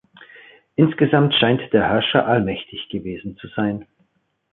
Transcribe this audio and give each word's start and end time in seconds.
Insgesamt 0.77 1.35
scheint 1.35 1.61
der 1.73 1.87
Herrscher 1.87 2.25
allmächtig 2.25 2.89
gewesen 2.89 3.37
zu 3.37 3.47
sein. 3.55 3.85